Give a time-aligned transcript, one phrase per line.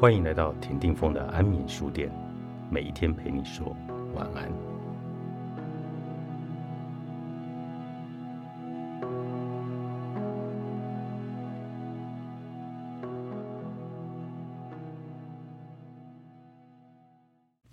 [0.00, 2.10] 欢迎来到田定峰的安眠书店，
[2.70, 3.76] 每一天陪你说
[4.14, 4.50] 晚安。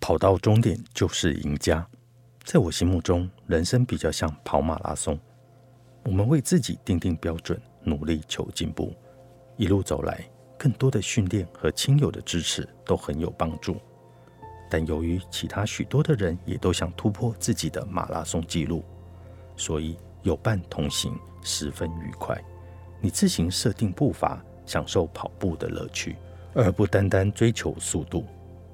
[0.02, 1.88] 跑到终点就是赢家，
[2.44, 5.18] 在我心目中，人生比较像跑马拉松。
[6.04, 8.94] 我们为自己定定标准，努力求进步，
[9.56, 10.30] 一路走来。
[10.58, 13.78] 更多的训练和亲友的支持都很有帮助，
[14.70, 18.84] 但由于其他许多的人也都想突破自己的马拉松纪录，
[19.56, 22.38] 所以有伴同行十分愉快。
[23.00, 26.16] 你自行设定步伐，享受跑步的乐趣，
[26.54, 28.26] 而不单单追求速度。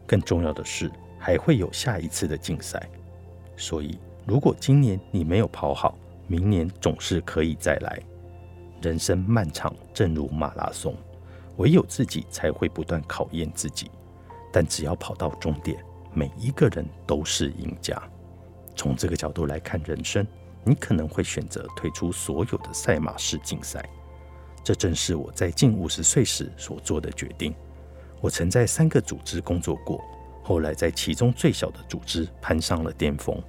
[0.08, 2.90] 更重要的是，还会有下一次的竞赛。
[3.58, 8.02] 所以，如果今年你没有跑好，明年总是可以再来。
[8.82, 10.96] 人生漫长，正如马拉松。
[11.58, 13.92] 唯有自己才会不断考验自己，
[14.52, 18.02] 但只要跑到终点，每一个人都是赢家。
[18.76, 20.26] 从这个角度来看人生，
[20.64, 23.88] 你可能会选择退出所有的赛马式竞赛。
[24.64, 27.54] 这正是我在近五十岁时所做的决定。
[28.20, 30.04] 我曾在三个组织工作过，
[30.42, 33.40] 后来在其中最小的组织攀上了巅峰。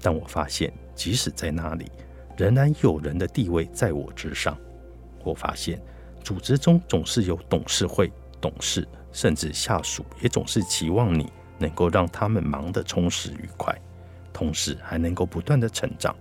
[0.00, 1.90] 但我发现，即使在那里，
[2.36, 4.58] 仍然有人的地位在我之上。
[5.22, 5.80] 我发现。
[6.28, 13.74] 组织中总是有董事会、董事，甚至下属也总是期望你能够让他们忙得充实愉快，
[14.30, 16.14] 同时还能够不断的成长。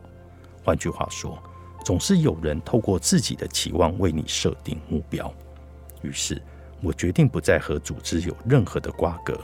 [0.63, 1.38] 换句话说，
[1.83, 5.30] 总是有人透过自己的期望为你设定目标。
[6.02, 6.41] 于是，
[6.81, 9.38] 我决定不再和组织有任何的瓜葛，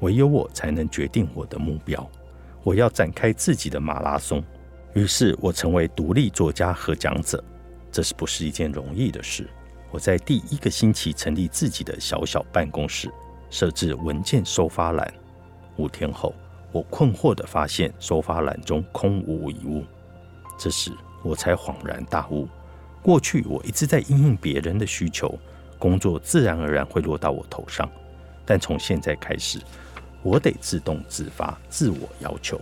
[0.00, 2.06] 唯有我才能决定我的目标。
[2.62, 4.44] 我要展开自己的马拉松。
[4.92, 7.42] 于是我成为独立作家和讲者，
[7.90, 9.48] 这是不是一件容易的事？
[9.92, 13.12] 我在第一个星期成立自己的小小办公室，
[13.50, 15.14] 设置文件收发栏。
[15.76, 16.34] 五天后，
[16.72, 19.84] 我困惑地发现收发栏中空无一物。
[20.58, 20.90] 这时，
[21.22, 22.48] 我才恍然大悟：
[23.02, 25.38] 过去我一直在应应别人的需求，
[25.78, 27.86] 工作自然而然会落到我头上。
[28.46, 29.60] 但从现在开始，
[30.22, 32.58] 我得自动自发、自我要求。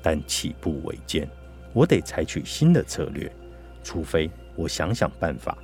[0.00, 1.28] 但起步维艰，
[1.74, 3.30] 我得采取新的策略，
[3.84, 5.56] 除非我想想办法。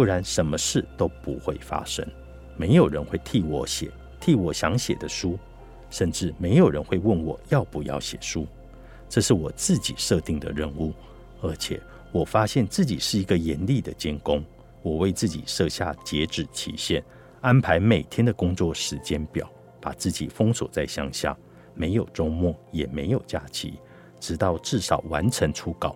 [0.00, 2.02] 不然，什么事都不会发生。
[2.56, 5.38] 没有人会替我写，替我想写的书，
[5.90, 8.46] 甚至没有人会问我要不要写书。
[9.10, 10.94] 这是我自己设定的任务，
[11.42, 11.78] 而且
[12.12, 14.42] 我发现自己是一个严厉的监工。
[14.80, 17.04] 我为自己设下截止期限，
[17.42, 19.46] 安排每天的工作时间表，
[19.82, 21.36] 把自己封锁在乡下，
[21.74, 23.74] 没有周末，也没有假期，
[24.18, 25.94] 直到至少完成初稿。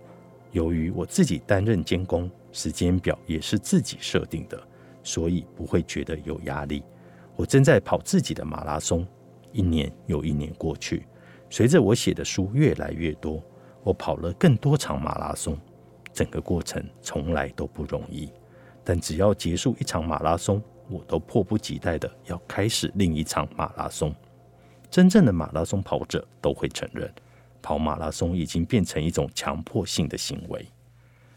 [0.53, 2.31] 由于我自己担任监工。
[2.55, 4.57] 时间表也是自己设定的，
[5.03, 6.85] 所以不会觉得有压力。
[7.35, 9.05] 我正在跑自己的马拉松，
[9.51, 11.05] 一年又一年过去，
[11.51, 13.43] 随着我写的书越来越多，
[13.83, 15.59] 我跑了更多场马拉松。
[16.13, 18.31] 整个过程从来都不容易，
[18.85, 24.15] 但只要结束一场马拉松，我都迫不及待的要开始另一场马拉松。
[24.89, 27.13] 真正的马拉松跑者都会承认，
[27.61, 30.65] 跑马拉松已经变成一种强迫性的行为。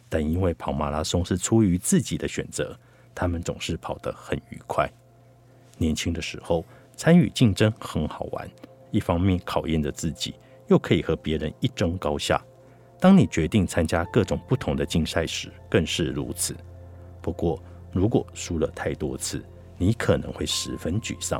[0.09, 2.77] 但因为跑马拉松是出于自己的选择，
[3.13, 4.89] 他们总是跑得很愉快。
[5.77, 8.49] 年轻的时候参与竞争很好玩，
[8.91, 10.33] 一方面考验着自己，
[10.67, 12.41] 又可以和别人一争高下。
[12.99, 16.55] 当你决定参加各种不同的竞赛时，更是如此。
[17.21, 19.43] 不过，如果输了太多次，
[19.77, 21.39] 你可能会十分沮丧；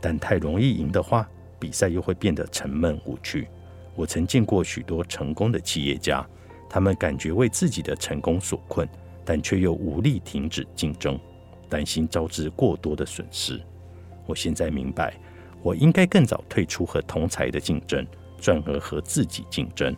[0.00, 3.48] 但太容易赢的话，比赛又会变得沉闷无趣。
[3.94, 6.26] 我曾见过许多成功的企业家。
[6.68, 8.88] 他们感觉为自己的成功所困，
[9.24, 11.18] 但却又无力停止竞争，
[11.68, 13.60] 担心招致过多的损失。
[14.26, 15.14] 我现在明白，
[15.62, 18.06] 我应该更早退出和同才的竞争，
[18.38, 19.96] 转而和自己竞争。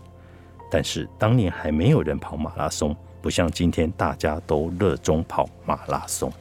[0.70, 6.32] 但是当年还没有人跑马拉松，不像今天大家都热衷跑马拉松。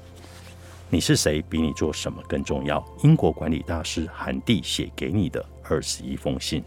[0.91, 2.83] 你是谁，比你做什么更重要。
[3.03, 6.63] 英国管理大师韩蒂写给你的二十一封信，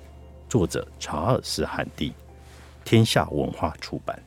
[0.49, 2.12] 作者查尔斯·韩蒂。
[2.84, 4.23] 天下文化出版。